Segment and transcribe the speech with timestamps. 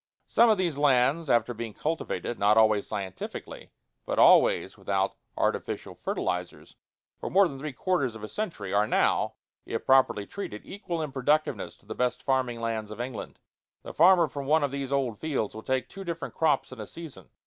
[0.27, 3.71] Some of these lands after being cultivated, not always scientifically,
[4.03, 6.75] but always without artificial fertilizers,
[7.19, 11.11] for more than three quarters of a century, are now, if properly treated, equal in
[11.11, 13.37] productiveness to the best farming lands of England.
[13.83, 16.87] The farmer from one of these old fields will take two different crops in a
[16.87, 17.29] season.